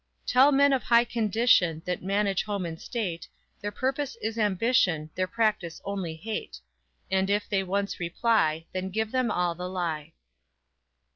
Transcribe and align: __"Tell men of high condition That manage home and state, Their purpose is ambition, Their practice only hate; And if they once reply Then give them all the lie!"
__"Tell 0.29 0.51
men 0.51 0.73
of 0.73 0.81
high 0.81 1.03
condition 1.05 1.83
That 1.85 2.01
manage 2.01 2.41
home 2.45 2.65
and 2.65 2.81
state, 2.81 3.27
Their 3.61 3.69
purpose 3.71 4.15
is 4.19 4.35
ambition, 4.39 5.11
Their 5.13 5.27
practice 5.27 5.79
only 5.85 6.15
hate; 6.15 6.59
And 7.11 7.29
if 7.29 7.47
they 7.47 7.61
once 7.61 7.99
reply 7.99 8.65
Then 8.73 8.89
give 8.89 9.11
them 9.11 9.29
all 9.29 9.53
the 9.53 9.69
lie!" 9.69 10.13